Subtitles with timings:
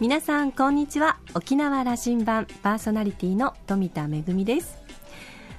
[0.00, 1.18] 皆さんこんにちは。
[1.34, 4.78] 沖縄羅針盤パーソナリティの富田恵です。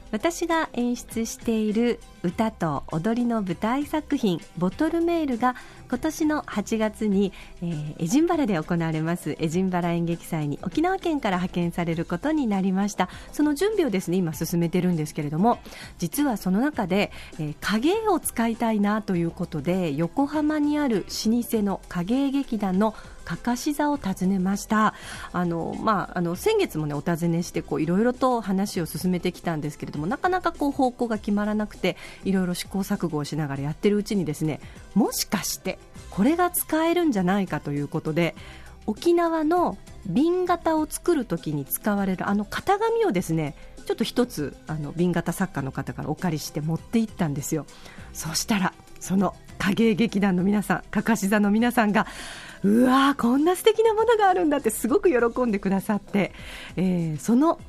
[0.10, 5.56] 私が演出している歌と踊りの舞台作品「ボトルメール」が
[5.90, 9.36] 今年の8月に、えー、エジンバラで行われます。
[9.40, 13.10] エジンバラ演劇祭に沖縄県から派遣されることになりました。
[13.34, 15.60] その準備をですね今進めてるんですけれども
[15.98, 22.96] 実はその中で、えー、影絵を使いたいなということで横浜にある老舗の影絵劇団の
[23.26, 24.94] かかし座を訪ねました。
[25.32, 34.60] あの、まあ、あの先月も、ね、お尋ねしていろいろと話を進めてきたんですけれどもなかなかこう方向が決まらなくていろいろ試行錯誤をしながらやってるうちにですね
[34.94, 38.36] もしかしてこれが使えるんじゃないかということで
[38.86, 47.66] 沖縄の瓶型を作るときに使われるあの型紙をですねちょっと一つあの瓶型作家の方からお借りして持って行ったんですよ。
[48.14, 52.08] そしたらその影絵劇団の皆さんかかし座の皆さんが
[52.64, 56.34] うわーこんな素敵なものがあるんだってすごく喜んでくださって、
[56.76, 57.60] えー、その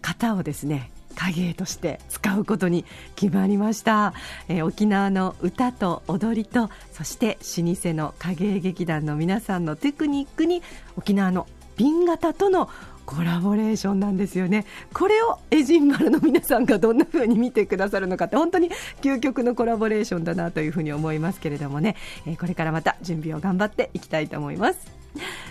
[0.00, 2.84] 方をですね影絵として使うことに
[3.16, 4.14] 決まりました、
[4.48, 10.62] えー、沖縄の歌と踊りとそして老舗の影絵劇団の皆さんのテクニックに
[10.96, 11.46] 沖縄の
[11.76, 12.68] 瓶型との
[13.04, 14.64] コラボレーションなんですよね。
[14.94, 24.78] これをエジンバラの皆さんがどんな風に見てくださるのかって本当に究極のコラボレーションだなというふうに思いますけれどもね、えー、これからまた準備を頑張っていきたいと思います。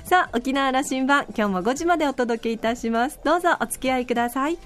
[0.04, 3.20] さあ沖縄羅針盤今日も5時までお届けいたします。
[3.24, 4.58] どうぞお付き合いください。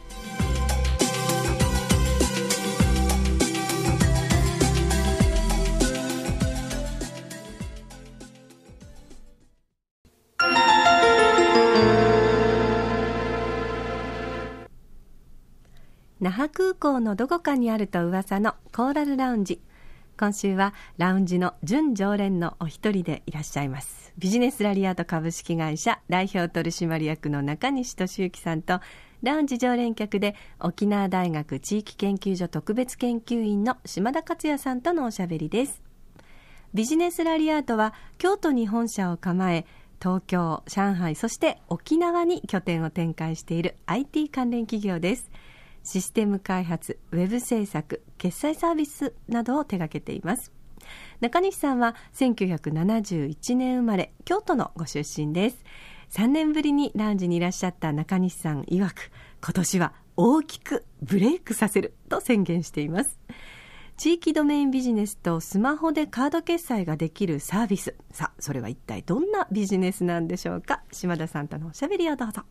[16.25, 19.61] 那覇空港のどこかにあると噂のコーラルラウンジ。
[20.17, 24.11] 今週はラウンジの準常連のお一人でいらっしゃいます。
[24.17, 28.79] ビジネスラリアート株式会社代表取締役の中西俊之さんと
[29.21, 35.83] ラウンジ常連客で沖縄大学地域研究所特別研究員の島田克也さんとのおしゃべりです。
[36.73, 39.67] ビジネスラリアートは京都に本社を構え
[40.01, 45.29] 東京、上海、そして沖縄に拠点を展開している IT 関連企業です。
[45.85, 50.51] システム開発、ウェブ制作、決済サービスなどを手掛けています。
[51.21, 55.63] 中西さんは1971年生まれ、京都のご出身です。
[56.09, 59.11] 3年ぶりにラウンジにいらっしゃった中西さん曰く、
[59.43, 63.19] 今年は大きくブレイクさせると宣言しています。
[63.97, 67.95] 地域ドメインビジネスとスマホでカード決済ができるサービス。
[68.11, 72.41] さあ、それは一体どんなビジネスなんでしょうか島田さんとのおしゃべりをどうぞ。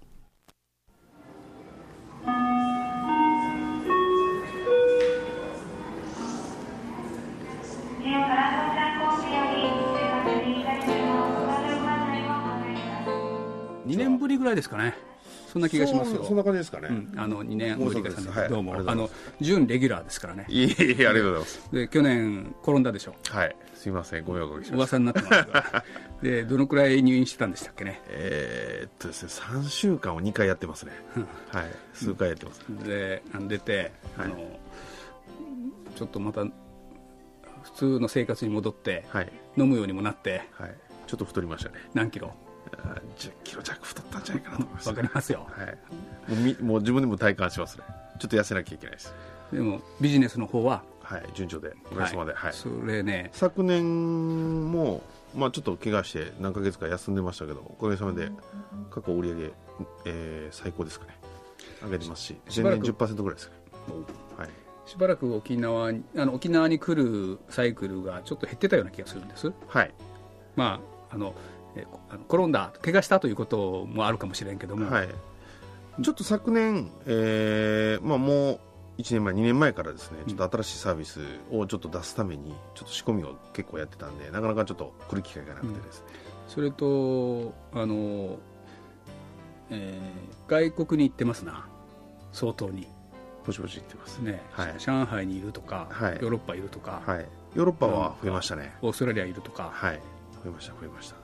[13.86, 14.94] 2年ぶりぐらいですかね。
[15.52, 16.24] そんな気がしますよ。
[16.24, 16.88] そんな感じですかね。
[16.90, 18.30] うん、あの2年ぶりですね。
[18.32, 19.08] はい、どうもあの
[19.40, 20.46] 準レギュラーですからね。
[20.48, 21.72] いえいえありがとうございます。
[21.72, 23.14] で去年転んだでしょ。
[23.30, 23.56] はい。
[23.74, 24.96] すみませんご迷惑おかけしました。
[24.96, 25.84] 噂になってますが。
[26.22, 28.00] でどのくらい入院してたんでしたっけね。
[28.08, 30.92] えー、っとですね3週間を2回やってますね。
[31.52, 31.66] はい。
[31.92, 32.60] 数回やってます。
[32.84, 34.36] で出て、あの
[35.94, 36.44] ちょっとまた
[37.64, 40.74] 普通の生活に戻って、はい、飲むようにもなって、はい、
[41.06, 41.76] ちょっと太りましたね。
[41.94, 42.32] 何キロ
[43.18, 44.88] ？10キロ弱太ったんじゃないかなと思います。
[44.88, 47.84] わかりますよ、はい、もうみもう自分でも体感しますね。
[48.18, 49.14] ちょっと痩せなきゃいけないです。
[49.52, 53.30] でもビジネスの方ははい順調でおかげさまで、はい、はい、それね。
[53.32, 55.02] 昨年も
[55.34, 58.30] まあちょっと怪我して何ヶ月か休んでましたけどおかげさまで
[58.90, 59.50] 過去売上、
[60.04, 61.16] えー、最高ですかね。
[61.82, 63.60] 上げてますし前年10%ぐらいですかね
[64.38, 64.48] はい
[64.86, 69.52] しばらく沖縄にあの沖縄に来るサイクルがちょっと減ってたような気がするんです。
[69.66, 69.94] はい。
[70.56, 70.80] ま
[71.10, 71.34] ああの
[71.76, 75.08] えあの転んだ怪我したということもあるかもしれんけども、はい、
[76.02, 78.60] ちょっと昨年、えーまあ、もう
[78.98, 81.20] 1年前2年前からですねちょっと新しいサービス
[81.50, 86.06] をちょっと出すためにちょっと仕込みを結構やってたんでなかなかちょっと来る機会がなくてですね、
[86.46, 88.38] うん、それとあの、
[89.70, 91.66] えー、外国に行ってますな。
[92.34, 92.88] 相当に
[93.46, 94.18] ぼちぼち行ってます。
[94.18, 98.74] ね、はい、上海にいるとか、はい、ヨーロッパいるとか、はい、ヨーロッパは増えましたね。
[98.82, 99.70] オーストラリアいるとか。
[99.72, 100.00] はい。
[100.44, 101.16] 増えました増えました。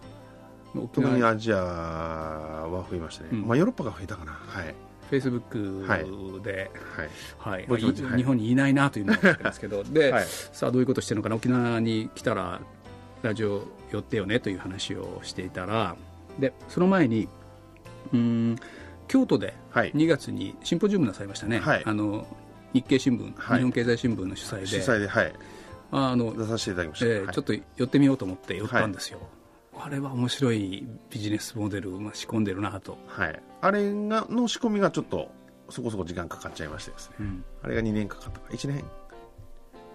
[0.93, 4.75] 特にアジアは増えましたね、うん、まあ、ヨーロッパが増えたかな、はい、
[5.09, 6.71] フェイスブックで、
[7.41, 7.59] はい。
[7.59, 7.67] はい。
[7.69, 9.83] はい、日本にいないなというのがあったんですけど。
[9.85, 11.37] で、はい、さあどういうことしてるのかな？
[11.37, 12.61] 沖縄に来たら
[13.23, 15.97] ラジオ寄ってよねという話をしていたら。
[16.39, 17.29] でその前に
[18.13, 18.57] うん
[19.11, 22.25] 京都で2月にシンポジウムなさいましたね、はい、あの
[22.73, 24.67] 日経新聞、はい、日本経済新聞の主催で。
[24.69, 25.33] 主催で、はい、
[25.91, 29.19] あの出させていただきました、えー、ちょっと寄ってみようと思って寄ったんですよ、
[29.77, 35.29] あれは面白いビジネスモデルを仕込んでるなと、はい、あれがの仕込みがちょっと
[35.71, 38.85] そこそこ時間かかっちゃいましてですね、うん、あれが2年かかったか1年？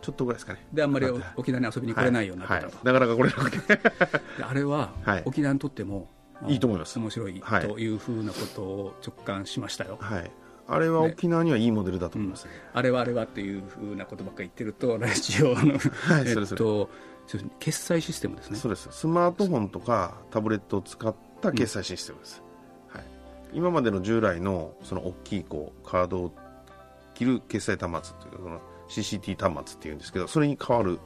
[0.01, 0.67] ちょっとぐらいですかね。
[0.71, 1.07] であんまり
[1.37, 2.71] 沖縄に遊びに来れないようになったと、は。
[2.73, 3.79] いはい、なかなか来れなくて。
[4.43, 6.09] あれは沖縄にとっても、
[6.47, 6.99] いいと思います。
[6.99, 10.31] 面白いというふうなことを直感しましたよ、はい、
[10.67, 16.89] あれは沖縄にはいいモデルだと思います、ねうん、あれはあれはっていうふうなことばっかり言ってるとラジオの、はい、 えっと
[17.59, 18.57] 決済システムですね。
[18.57, 22.43] そうですスマートフォンとかタブレットを使った決済システムです、
[22.89, 23.07] うん、はい、
[23.53, 26.31] 今までの従来のその大きいこうカードを
[27.15, 30.99] 切る決済端末というかその CCT 端末っていうんですけどそれに代わる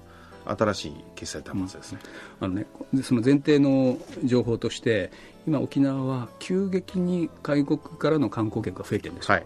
[0.45, 2.00] 新しい決済端末ですね。
[2.41, 2.65] うん、あのね
[3.03, 5.12] その前提の情報として
[5.47, 9.45] 今沖縄は急激に外国からの観光客が増えてるんですよ、はい、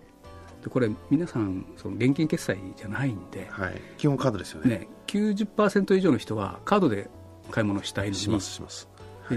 [0.63, 4.69] でこれ皆さんその現金決済じゃないんで、はい、基本カードですよね。
[4.69, 7.09] ね90%以上の人はカードで
[7.51, 8.15] 買い物したいのに。
[8.17, 8.87] しますします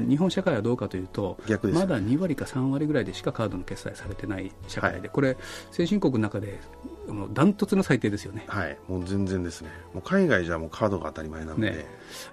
[0.00, 1.38] で日本社会はどうかというと、
[1.72, 5.36] まだ2割か3割ぐらいでしかカードの決済されてない社会で、はい、これ、
[5.70, 6.58] 先進国の中で
[7.32, 11.86] ダントツの最低ですよね、はい、もう全然ですね、もう海外じゃもうカードが当たり前なので、ね、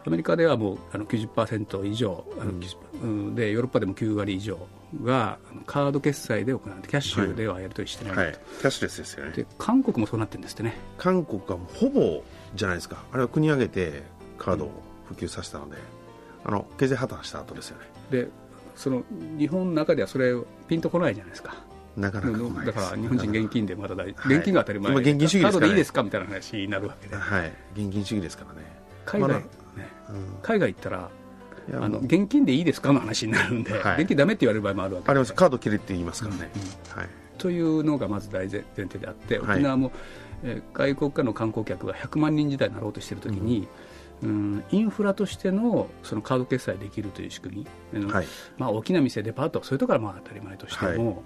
[0.06, 4.58] アメリカではもうあの90%以上、あのうん、でヨーロッパでも9割以上
[5.04, 8.14] がカード決済で行われて、キャッシュではやり取りしてない。
[8.14, 9.32] と、はい、キャッシュレスですよね。
[9.32, 10.76] で韓国もそうなってるんですってね。
[10.98, 12.24] 韓国はほぼ
[12.56, 14.04] じゃないですか、あれは国挙げて
[14.38, 14.72] カードを
[15.06, 15.82] 普及させたので、うん、
[16.46, 17.86] あの経済破綻した後ですよね。
[18.12, 18.28] で
[18.76, 19.04] その
[19.38, 20.34] 日本の中ではそれ
[20.68, 21.56] ピンとこないじゃないですか。
[21.96, 28.62] なかなかだから日本人現金でまだ大、現金が当たり前、はい、現金主義ですカードでいいですかみたいな話になるわけで、はい、現金主義ですからね。
[29.06, 29.46] 海外、まね
[30.10, 31.10] うん、海外行ったら
[31.72, 35.34] あの現金でいいですかの話になるんで、はい、現金だめって言われる場合もあるわけあります。
[35.34, 36.50] カード切れって言いますからね、
[36.96, 39.92] うん、はい、というのがまず大前提であって沖縄も、
[40.44, 43.68] えー、外国からの観光客が100万人時代になろうとしているときに、
[44.24, 48.28] うん、インフラとしてのそのカード決済できるという仕組み、はい。
[48.58, 51.24] まあ、大きな店、デパート、そういうところはまあ当たり前としても、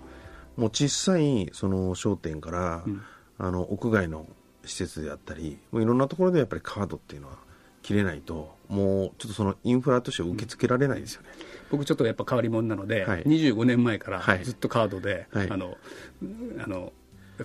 [0.58, 3.02] もう小さいその商店から、うん、
[3.38, 4.26] あの屋外の
[4.66, 7.38] 施設であったりもういろんなところでやっぱりカードっていうのは
[7.84, 11.30] 切れないともうちょっとそのインフラとして受け付けられないですよね、
[11.72, 15.78] うん、僕ちょっとやっぱ変わり者なので、はい、25年前からずっとカードで、はい、あの
[16.60, 16.92] あの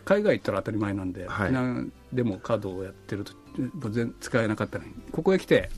[0.04, 5.70] 海外行ったら当たり前なんで、はい、でもカードをやってると全然使えなかったのにここへ来て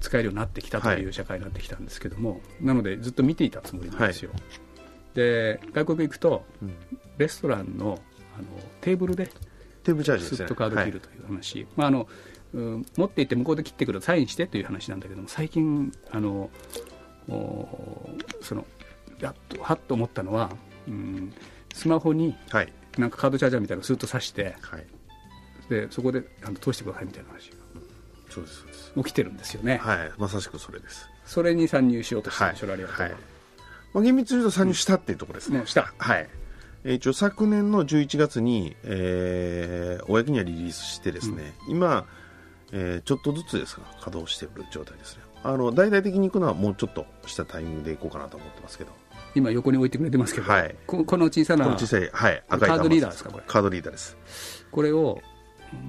[0.00, 4.30] 使えるようになってきたという社会になってきたんですけども、なのでずっと見ていたつもりなんですよ。
[5.14, 6.74] で外国行くと、うん、
[7.18, 7.98] レストランの
[8.36, 8.44] あの
[8.80, 9.26] テーブルで
[9.82, 12.08] テーブルチャージスッとカード切るという話、はい、まああの
[12.54, 16.48] うん、持って行って向こうで切ってくるサインしてという話なんだけども最近あの
[18.40, 18.64] その
[19.20, 20.50] やっとはっと思ったのは、
[20.88, 21.32] うん、
[21.74, 24.86] スマホに、はい、なんかカードチャージャーみたいなのをスッと挿して、はい、
[25.68, 27.56] でそこであの通してくださいみたいな話が、
[28.30, 28.92] そうですそうです。
[28.96, 29.78] 起きてるんですよね。
[29.78, 31.08] はいまさしくそれです。
[31.24, 33.10] それに参入しようとしてるでしょ、はい、ラリアはい。
[33.92, 35.58] まあ、厳密に言うと参入したっていうところですね。
[35.58, 35.92] うん、した。
[35.98, 36.28] はい。
[36.84, 42.06] 一応昨年の11月に、えー、公にはリリースしてですね、うん、今、
[42.72, 45.22] えー、ちょっとずつですが稼働している状態ですね。
[45.42, 48.90] あの大々的に行くのはもうちょっとしたタイミングでいこうかなと思ってますけど。
[49.34, 53.44] 今横に置いてくれてますけど、はい、ここの小さなこの小さい、はい、赤いカードリーダーですかこれ。
[53.46, 54.16] カードリーダーです。
[54.70, 55.20] これを、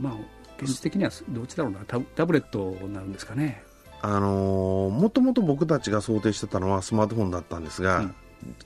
[0.01, 0.13] まあ、
[0.57, 1.79] 現実的にはどっちだろうな。
[1.87, 3.63] タタブレットなんですかね。
[4.01, 8.15] あのー、もともと僕たちが想定してたのはスマートフォンだったんですが、うん。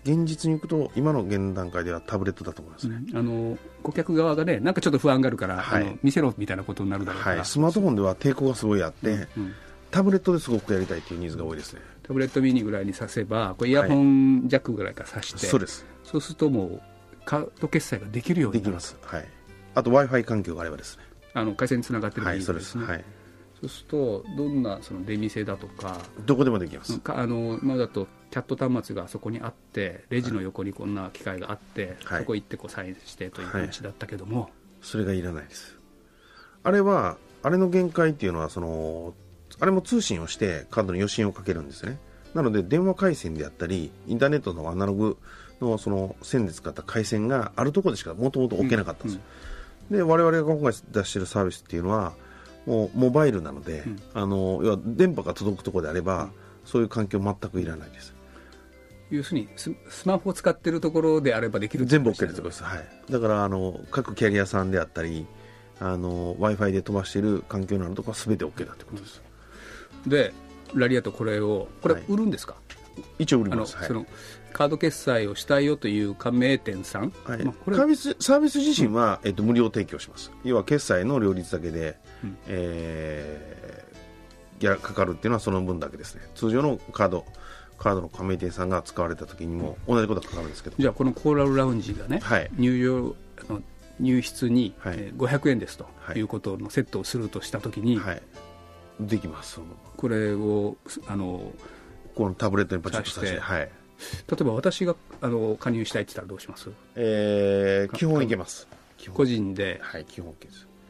[0.03, 9.21] 現実に行くと今の現段階ではタブレットだと思いますね、うん、あの顧客側がねなんかちょっと不安があるから、はい、あの見せろみたいなことになるだろうから、はい、スマートフォンでは抵抗がすごいあって、うん。
[9.21, 9.53] うん、
[9.89, 11.81] タブレットですごくやりたいというニーズが多いですね。
[12.03, 15.85] タブレットミニぐらいにさせばこれイヤホンジャックぐらいからさして、そうです。
[16.03, 16.81] そうするともう
[17.24, 18.97] カード決済ができるようにできます。
[19.01, 19.25] はい。
[19.74, 23.03] あと w i f i 環境があればですねあの回線につながってるはいそうです、はい。
[23.61, 27.00] そうするとどんなその出店だとかどこでもできます。
[27.05, 35.77] あの今だとキャット端末がそこにあってレジの横にこんな機械があって、はい、そこ行ってこうサインしてという話だったけども、はい、それがいらないです。
[36.63, 39.13] あれはあれの限界っていうのはその
[39.59, 42.00] あれも通信をしてカードに余震をかけるんですね。
[42.33, 45.17] なので電話回線であったりインターネットのアナログ
[45.59, 49.50] のその線で使った回線があるところでしかもともと置けなかったんですよ、うんうん、
[49.91, 52.13] で我々が今回出しているサービスっていうのは
[52.65, 56.31] もうモバイルなので、うん、あの要は電波が届くところであれば、うん、
[56.65, 58.15] そういう環境全くいらないです。
[59.10, 65.27] 要するにスマホを使っているところであればできる全部 OK です、はい、だからあの各キャリアさんであったり
[65.81, 69.21] w i f i で飛ばしている環境のあるところは全て OK だということです、
[70.05, 70.33] うん、で
[70.74, 72.81] ラリアとこれをこれ売るんですか、はい
[73.19, 74.05] 一応売ります、はい、その
[74.51, 77.43] カード決済をしたいよという加盟店さん、はい。
[77.43, 77.77] まあ、これ。
[77.77, 80.31] サービスサービス自身は、うん、えっと、無料提供します。
[80.43, 86.22] 要は決済の両立だけで、うん、えー、かかるっていうのはその分だけですね。
[86.36, 87.25] 通常のカード
[87.77, 90.75] カードの加盟店さんが使われた時にも同じことがかかるんですけど。
[90.77, 93.15] じゃあこのコーラルラウンジがね、はい、入場
[93.53, 93.62] の
[94.00, 94.96] 入室に、はい。
[94.98, 96.20] えー、500円ですとい。
[96.20, 98.22] うことのセットをするとしたときに、はい、
[99.00, 99.60] できます
[99.98, 100.77] これを
[101.08, 101.51] あの
[102.15, 103.70] このタブレットにパチッとさせて、はい、
[104.29, 108.67] 例えば私があの加入したいって言ったらどうします、えー、基本いけます。
[109.13, 110.34] 個人で、はい、基本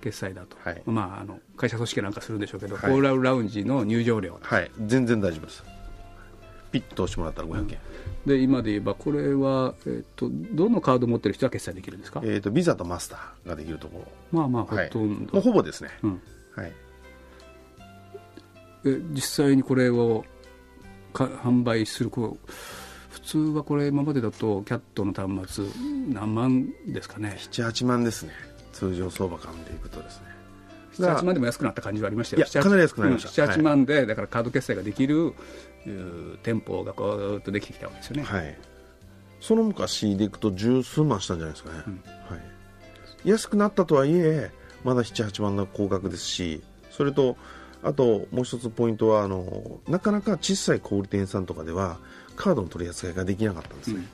[0.01, 4.60] 決済だと、はい、まあ、あの会社組織なんかするんでしょうけど、はい、コーラルラウンジの入場料は。
[4.60, 4.72] い。
[4.86, 5.63] 全然大丈夫です。
[6.72, 7.70] ピッと押してもらったら500円、うん、
[8.25, 14.39] で今で言えばこれは、えーと、どのカードを持ってる人は決済できるんですか、えーと、ビザとマスターができるところ。
[14.39, 16.22] まあまあほとんど、はい、ほぼですね、うん、
[16.56, 16.74] はい。
[18.86, 20.25] え実際にこれを
[21.13, 22.51] か販売するこう
[23.12, 25.65] 普通はこれ今までだとキャットの端末
[26.10, 27.38] 何万ですかね。
[27.38, 28.32] 78万ですね。
[28.74, 30.25] 通常相場感でいくとですね。
[30.98, 32.46] 78万でも安くなった感じはありましたよ。
[32.46, 35.34] かなり安くなりました、うん、78万で、だからカード決済ができる
[36.44, 37.06] 店舗がこ
[37.38, 38.58] うとできてきたわけですよね、はい、
[39.39, 42.41] その昔でいくと十数万したんじゃないですかね、うん、は
[43.25, 44.51] い、安くなったとはいえ
[44.84, 47.38] まだ78万の高額ですしそれと
[47.84, 51.98] あともう一つポイントはあのなかなか小さい小売店さんとかでは
[52.41, 54.07] カードの取り扱いができなかったんですね、うん、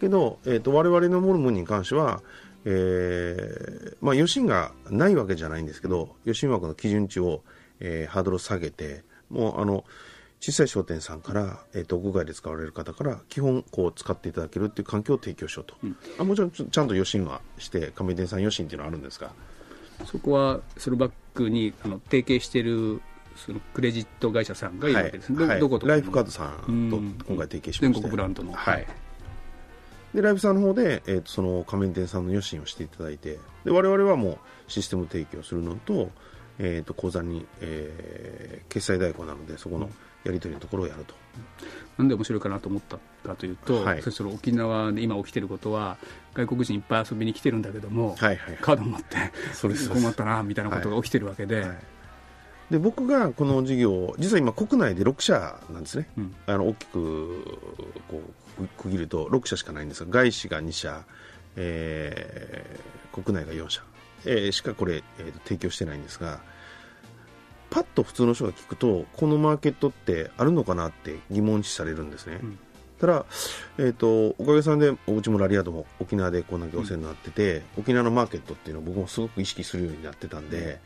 [0.00, 2.20] けど、えーと、我々のモルモンに関しては、
[2.64, 7.42] えーまあ、余震がないわけじゃないんですけど余震枠の基準値を、
[7.78, 9.84] えー、ハードルを下げてもうあの
[10.40, 19.30] 小さい商店さんから、えーと、屋外で使われる方から基本こう使っていただけるっていう環境を提供しようと、うん、あもちろんちゃんと余震はして加盟店さん余震っていうのはあるんですが
[20.04, 23.00] そこはそのバックにあの提携している
[23.36, 25.30] そのクレジット会社さんがいるわけです。
[25.30, 27.82] ね、はい、どことライフカードさんと今回提携しまして。
[27.82, 28.86] 全国ブランドの、はい、
[30.14, 36.10] でライフさんの方で、えーと、その加盟店さんの余震をしていただいてで我々はもうシステム提供するのと,、
[36.58, 39.88] えーと、口座に、えー、決済代行なのでそこの
[40.24, 41.14] やり取りのところをやると。
[41.98, 45.96] なんで面白いかなと思ったかというと、はい、その沖縄で今起きてることは
[46.34, 49.16] 外国人いっぱい遊びに来てるんだけども、はいはい、カード持って
[49.88, 51.56] 困ったなみたいなことが起きてるわけで。
[51.56, 51.68] はい。
[51.68, 51.78] はい
[52.72, 57.58] で僕がこの事業実は今国内で6社なんですね、うん、あの大きく
[58.08, 58.22] こ
[58.58, 61.04] う区切ると6社しかないんですが外資が2社、
[61.56, 63.82] えー、国内が4社、
[64.24, 66.40] えー、しかこれ、えー、提供してないんですが
[67.68, 72.58] パッと普通の人が聞くとこのマーケットってあるのかなって疑問視されるんですね、うん、
[72.98, 73.26] ただ、
[73.76, 80.80] えーと、おかげさんでおうちもラリアードも沖縄でこんな行政になってて、うん、沖縄のマーケットっていうのを僕もすごく意識するようになってたんで、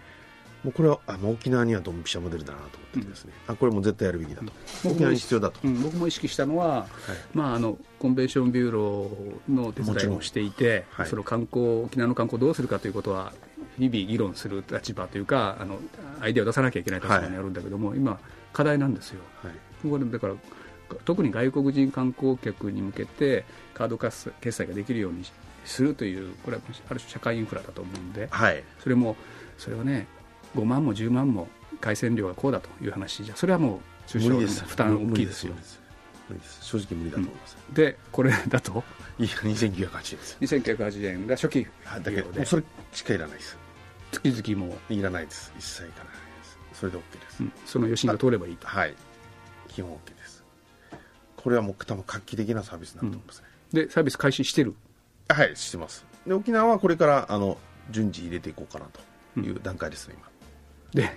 [0.67, 4.53] もうこれはあ沖縄にはドンピシャモデルだなと思っててですね、うん、あこれも絶対やるべきだと、
[4.85, 6.87] うん、沖縄に必要だと、うん、僕も意識したのは、はい、
[7.35, 13.33] まあ、あのコンベンションビューローの手伝いもしていて、はい、その観光沖縄の観光をどうするかということは
[13.79, 15.79] 日々議論する立場というかあの
[16.21, 18.19] アイデアを出さなきゃいけない立場にあるんだけども、はい、今
[18.53, 20.35] 課題なんですよ、はい、これだから
[21.05, 25.25] 特に外国人観光客に向けてカード決済ができるように
[25.65, 29.17] するというこれはある種社会インフラだと思うんで、はい、それも
[29.59, 30.07] それはね
[30.57, 31.49] 5万も10万も
[31.81, 35.55] 回線料がこうだという話じゃそれはもう中小の負担大きいですよ。
[36.61, 38.83] 正直無理だと思います、うん、でこれだと？
[39.19, 40.37] いや2980円です。
[40.41, 41.27] 2980円。
[41.27, 41.67] が初期
[42.03, 43.57] だけどそれしかいらないです。
[44.11, 44.77] 月々も。
[44.89, 45.53] いらないです。
[45.57, 46.59] 一切いらないです。
[46.73, 48.67] それで OK です、うん、その余震が通ればいいと。
[48.67, 48.95] はい。
[49.69, 50.45] 基本 OK です。
[51.37, 54.75] これはもう多分画期的なサービスになると思いますね、うん、でサービス開始してる？
[55.29, 56.05] はいしてます。
[56.27, 57.57] で沖縄はこれからあの
[57.93, 58.87] 順次入れていこうかな
[59.35, 60.29] という段階ですね、今
[60.97, 61.17] で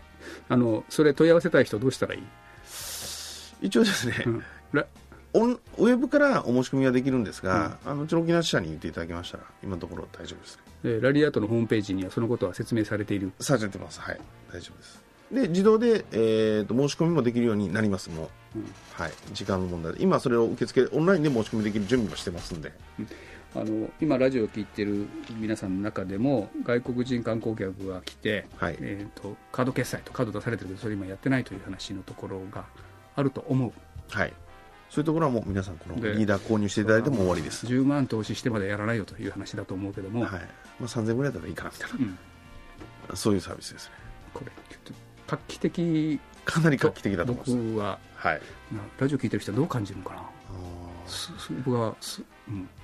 [0.49, 2.23] あのそれ問い合わせたい人どうしたらいい？
[3.61, 4.43] 一応ですね、うん、
[5.33, 10.57] ウェブからお申し込みができるんですが、うん、あのうちの沖縄支社に言っていただきましたら今のところ大丈夫です。
[10.57, 13.31] ねでラリアートのホームページにはそのことは説明されている？
[13.39, 13.99] されてます。
[13.99, 14.19] はい。
[14.51, 15.01] 大丈夫です。
[15.31, 20.01] で自動で、えーと、申し込みもできるようになりますもう、うん、はい、時間の問題で。
[20.01, 23.07] 今それを受付オンラインで申し込みできる準備もしてますんで、うん
[23.55, 25.07] あの今、ラジオを聞いてる
[25.39, 32.65] 皆さんの中でも外国人観光客が来て、はい、えーと、カード決済とカード出されてるけどそれ今やってないという話のところが
[33.15, 33.71] あると思う。
[34.11, 34.33] はい。
[34.89, 37.65] そういうところはもう皆さんこのリーダー購入していただいても終わりです。
[37.65, 40.31] 10万投資してまでやらないよという話だと思うけども、はい。
[40.31, 40.37] ま
[40.81, 41.71] あ、3000ぐらいだったらいいかな。
[41.71, 41.97] みたいな、
[43.09, 43.93] うん、そういうサービスですね。
[44.33, 44.51] これ
[45.27, 47.55] 画期的かなり画期的だと思います。
[47.55, 48.41] 僕は、はい、
[48.99, 50.23] ラジオ聞いてる人はどう感じるのかな？
[51.65, 51.95] 僕は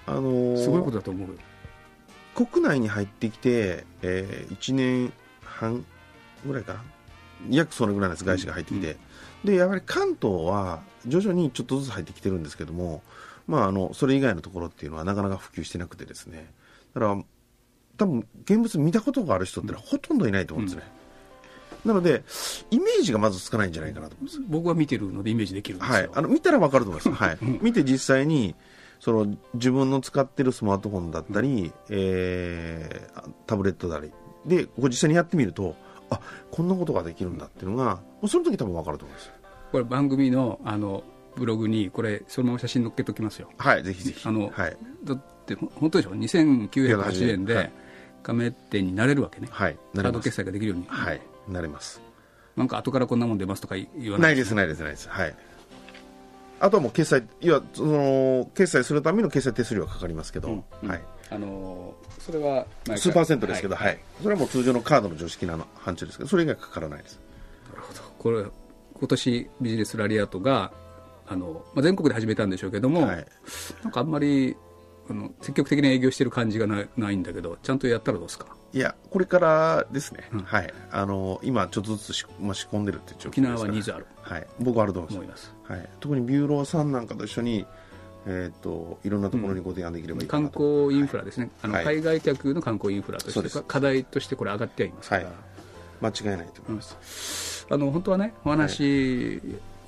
[0.05, 1.29] あのー、すごいことだと思う
[2.35, 5.85] 国内に入ってきて、えー、1年半
[6.45, 6.83] ぐらいかな。
[7.49, 8.93] 約それぐらいなんです外資が入ってきて、うん。
[8.93, 13.01] うん、でやはり関東は徐々にちょっとずつ入ってきてるんですけども、
[13.47, 16.51] まあ、あのそれ以外のところっていうのはなかなか普及してなくてですね。
[16.93, 17.23] だから
[17.97, 20.83] 多分現物見たことがある人ってのはほとんどいないと思うんですね、
[21.85, 22.23] なので、
[22.71, 24.41] イメージがまずつかないんじゃないかなと思います。
[24.49, 28.55] 僕は見てるので、イメージできるんですはい、あの見たら分かると思います、はい、見て実際に
[28.99, 34.11] その自分の使ってるスマートフォンだったり、うん、えー、タブレットだり。
[34.45, 35.75] で、ご実際にやってみると、
[36.09, 36.19] あ
[36.51, 39.31] こんなことができるんだっていうのが、もうその時多分分かると思います
[39.71, 41.03] これ、番組のあの
[41.35, 43.49] ブログに、これ、そのまま写真載っけときますよ。
[43.57, 44.27] はい、ぜひぜひ。
[44.27, 47.71] あの、はい、だって本当でしょ、2980円で、
[48.23, 52.01] 加盟店になれるわけね、はい、カード決済ができるように、はい、なれます。
[52.55, 55.09] なんか後からこんなもん出ますとか言わないないです、ないです、ないです。
[55.09, 55.35] はい
[56.65, 61.01] あとはもう決済、いやその決済するための決済手数料がかかりますけど、うんうん、はい。
[61.29, 62.65] あのー、それは
[62.97, 67.19] 数パーセントですけど、はい、はい、それはもう通常のカードの常識な範疇ですけど、それ以外かからないです。
[67.69, 68.01] なるほど。
[68.17, 68.45] これ
[68.97, 70.71] 今年ビジネスラリアートが
[71.27, 73.25] あの、まあ、全国で始めたんでしょうけども、はい、
[73.83, 74.55] なんかあんまり
[75.09, 78.47] あの積極的に営業してる感じがないないんだけど、ちゃんとやったらどうですか？
[78.73, 85.53] いや、これからですね、うん、はい、あの今、ちょっとずつし、まあ、仕込んでるって状況沖縄はニーズある、はい、僕はあると思います。
[85.63, 87.65] はい、特にビューローさんなんかと一緒に、
[88.25, 95.33] えーと、いろんなところにご提案できればいい、うん、観光インフラですね、はい、あの海外客の観光インフラとして、課題としてこれ、上がってはいますから、はい、
[96.01, 99.41] 間違いないと思います、うん、あの本当はね、お話、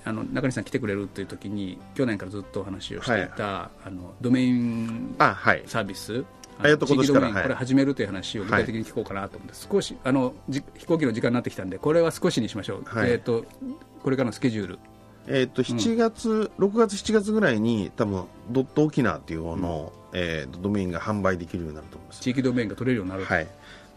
[0.08, 6.24] あの中西さん来てくれるという時に去年からずっとお話をしていた、はい、あのドメインサービス、
[6.60, 13.46] あやと今年から、これ始めるという話を具体的に聞こうかなと思って、少しあの飛行機の時間になってきたんでこれは少しにしましょう、えーと、
[14.04, 14.80] これからのスケジュール。
[15.30, 22.22] えーと、7月、うん、6月、7月ぐらいに多分ドット沖縄っていう方の、うん、えー、ドメインが販売できるようになると思います。
[22.22, 23.48] 地域ドメインが取れるようになる、はい、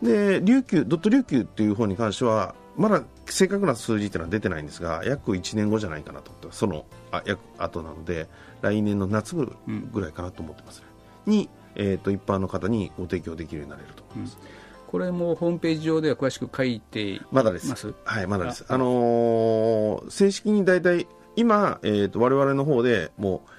[0.03, 8.29] で琉球ドット琉球っていう方に関してはまだ正確な数字っていうのは出てないんですが約1年後じゃないかなと思ってそのあ約後なので
[8.63, 9.57] 来年の夏ぐ
[10.01, 10.87] らいかなと思ってます、ね、
[11.27, 14.49] うん、に、えーと、一般の方にご提供できるようになれると思います、うん、
[14.87, 17.95] これもホームページ上では詳しく書いてまだです。
[18.05, 18.65] はいまだです。
[18.69, 21.07] あのー、正式に大体
[21.37, 23.51] 今、えーと、と我々の方でもう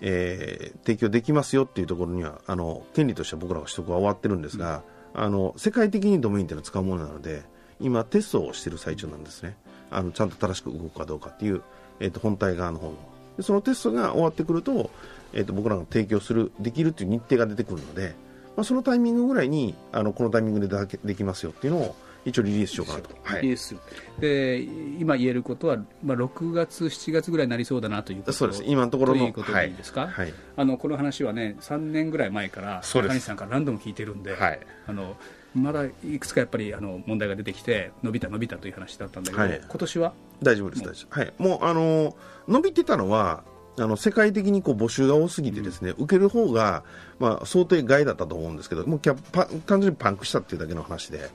[0.00, 4.82] えー、提供できますよっていうところにはあの権利として僕らが取得は終わってるんですが、
[5.14, 7.44] うん、あの世界的にドメインというのは使うものなので
[7.80, 9.56] 今テストをしている最中なんですね。
[9.90, 11.62] あのちゃんと正しく動くかどうかっていう、
[12.00, 12.94] えー、と本体側の方の。
[13.36, 14.90] でそのテストが終わってくると,、
[15.32, 18.14] えー、と僕らが提供するできるという日程が出てくるので、
[18.56, 23.76] まあ、そのタイミングぐらいにあのこのタイミングでだけできますよっていうのを一応リリースしようかなと、はい、リリース
[24.18, 24.60] で
[24.98, 28.32] 今言えることは、まあ、6月、7月ぐらいになりそうだなということ。
[28.32, 28.64] そうです。
[28.66, 35.16] 今のところのということでいいですか、はい、あのこの話はね3年ぐらい前から中西さんから何度も聞いてるんで、はい、あの
[35.56, 40.12] まだいくつかやっぱりあの問題が出てきて伸びた伸びたという話だったんだけど、はい、今年は？
[40.42, 41.20] 大丈夫です大丈夫。
[41.20, 41.32] はい。
[41.38, 42.16] もうあの
[42.46, 43.42] 伸びてたのは
[43.78, 46.84] あの世界的にこう募集が多すぎてですね、うん、受ける方が
[47.18, 51.30] まあ想定外だったと思うんですけどもうキャパ単純にパンクしたっていうだけの話で。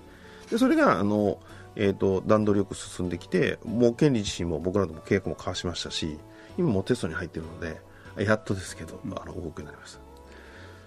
[0.49, 1.39] でそれがあの、
[1.77, 6.17] えーと、段取りよく進んできてもう権利自身も僕らとも契約も交わしましたし
[6.57, 7.79] 今もテストに入っているので
[8.25, 10.11] やっとですけど、うん、あの動くようになりました。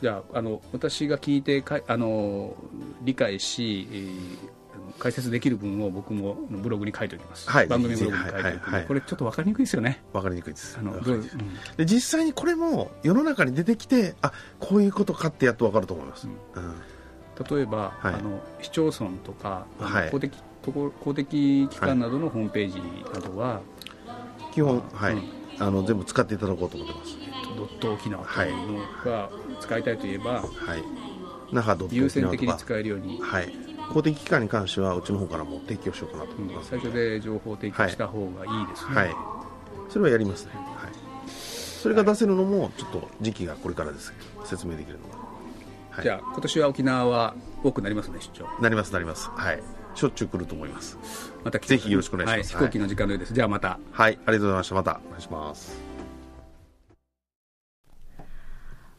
[0.04, 2.54] じゃああの私が聞いてかあの
[3.00, 10.02] 理解し、えー、解説できる分を僕もブログに書いておきます、はい、番組ブログに書いておきます、はいはい、これちょっと分かりにくいですよね。
[10.12, 10.76] 分かりにくいです。
[10.78, 11.22] あの、うん、
[11.78, 19.64] で実際にこれも世の中に出てきてあこういうことかってやっと分かると思います、うん、例えば、あの市町村とか、
[20.10, 22.82] 公的公的機関などのホームページ
[23.14, 23.62] などは、
[24.52, 25.16] 基本、はい、
[25.58, 30.82] あの全部使っていただこうと思ってますドット沖縄というのが使いたいといえば、はい、
[31.52, 33.54] 那覇ドット優先的に使えるように、はい、
[33.92, 39.14] 公的機関に関してはうちの方からも提供しようかなと思います、うん、最初で情報提供した方がいいですね、はい、
[39.88, 40.92] それはやりますね、はい、
[41.30, 44.12] それが出せるのもちょっと時期がこれからです
[44.44, 45.16] 説明できるのが、
[45.90, 48.46] はい、じゃあ今年は沖縄は多くなりますね出張。
[48.60, 49.30] なりますなります。
[49.30, 49.62] はい。
[49.94, 50.98] しょっちゅう来ると思います。
[51.44, 53.78] またぜひよろしくお願いします、はい、飛行機の時間のようです、じゃあまた。
[53.92, 54.18] はい。
[54.26, 54.74] ありがとうございました。
[54.74, 55.93] またお願いします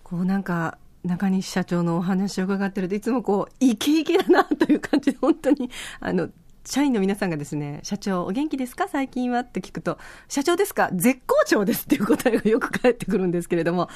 [0.05, 6.29] こうなんか中西社長のお話を伺ってるといつもこうイケイケだなという感じで本当にあの
[6.65, 8.87] 社員の皆さんがですね、社長お元気ですか？
[8.87, 9.41] 最近は？
[9.41, 10.89] って聞くと、社長ですか？
[10.93, 13.87] 絶好調ですっていう答えがよく返ってくるんですけれども、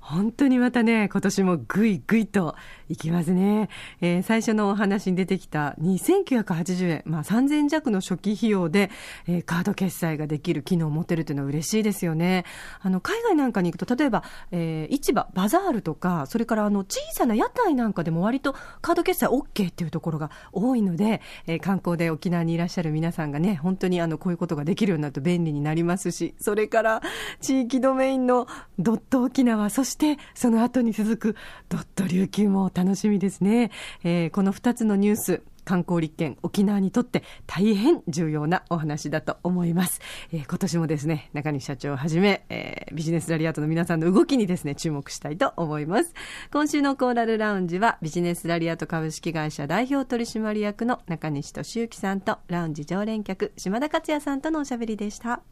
[0.00, 2.56] 本当にまたね、今年もぐいぐいと
[2.88, 3.68] いきますね。
[4.00, 8.90] えー、最初のお話に出てきた2980円、まあ3000弱の初期費用で、
[9.26, 12.44] えー、カード決済ができる機能を持てるというのは嬉しいですよね。
[12.80, 27.02] あの、海外なんかに行くと、例えば、えー、市場、バザールとか、それからあの、小さな屋台なんかでも割とカード決済 OK っていうところが多いので、えー、観光で沖縄にいらっしゃる皆さんがね、本当にあの、こういうことができるようになると便利になりますし、それから
[27.40, 28.46] 地域ドメインの
[28.78, 31.36] ドット沖縄、そしてその後に続く
[31.68, 33.70] ドット琉球も楽しみですね、
[34.02, 40.00] えー、この2つのニュース観光立県沖縄にとって大変重要なお話だと思います、
[40.32, 46.12] えー、今年もですね中西社長をはじめ、えー、ビジネスラリアートの皆さんの動きにですね注目したいと思います。
[46.52, 55.42] 今週のコーラルラウンジはビジネスラリアート株式会社代表取締役の中西俊之さんとラウンジ常連客島田克也さんとのおしゃべりでした。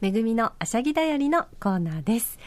[0.00, 2.40] めぐみのあしゃぎだよりのコーナーです。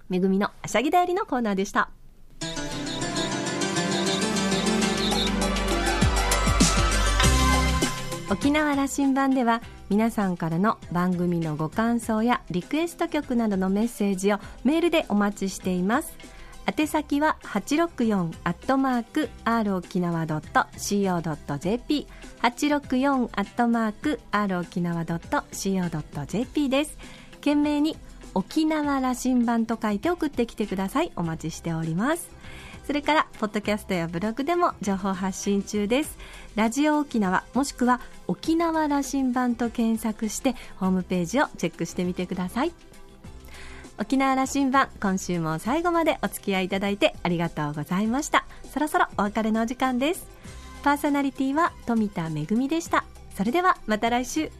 [0.09, 1.91] めぐみのあしゃぎだよりのコーナーでした。
[8.31, 16.17] 沖縄羅針盤では皆さんからの番組のご感想やリクエスト曲などのメッセージをメールでお待ちしています。
[16.79, 22.07] 宛先は864アットマーク r 沖縄 .co.jp
[22.43, 26.99] 864アットマーク r 沖縄 .co.jp です。
[27.41, 27.97] 懸命に
[28.35, 31.11] 沖縄羅針盤と書いて送ってきてください。
[31.17, 32.40] お待ちしております。
[32.91, 36.19] それからポッドキャストやブログでも情報発信中です。
[36.57, 42.73] ラジオ沖縄もしくは沖縄羅針盤と検索してホームページをチェックしてみてください。
[44.01, 48.45] 沖縄羅針盤今週も最後までお付き合いいただいてありがとうございました。
[48.75, 50.27] そろそろお別れのお時間です。
[50.83, 53.05] パーソナリティは富田恵でした。
[53.37, 54.51] それではまた来週。